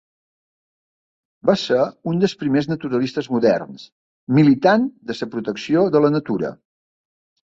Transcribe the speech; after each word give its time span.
Va 1.49 1.55
ser 1.63 1.81
un 2.11 2.15
dels 2.23 2.33
primers 2.43 2.67
naturalistes 2.71 3.29
moderns, 3.33 3.83
militant 4.39 4.87
de 5.11 5.17
la 5.19 5.29
protecció 5.37 5.85
de 5.97 6.03
la 6.07 6.11
natura. 6.15 6.51